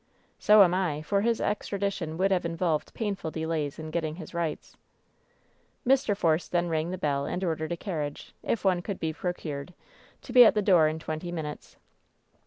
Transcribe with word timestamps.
"So 0.39 0.63
am 0.63 0.73
I, 0.73 1.03
for 1.03 1.21
his 1.21 1.39
extradition 1.39 2.17
would 2.17 2.31
have 2.31 2.43
involved 2.43 2.95
painful 2.95 3.29
delays 3.29 3.77
in 3.77 3.91
getting 3.91 4.15
his 4.15 4.33
rights." 4.33 4.75
Mr. 5.85 6.17
Force 6.17 6.47
then 6.47 6.69
rang 6.69 6.89
the 6.89 6.97
bell 6.97 7.27
and 7.27 7.43
ordered 7.43 7.71
a 7.71 7.77
carriage— 7.77 8.33
if 8.43 8.65
one 8.65 8.81
could 8.81 8.99
be 8.99 9.13
procured— 9.13 9.75
^to 10.23 10.33
be 10.33 10.43
at 10.43 10.55
the 10.55 10.61
door 10.63 10.87
in 10.87 10.97
twenty 10.97 11.31
minutes. 11.31 11.75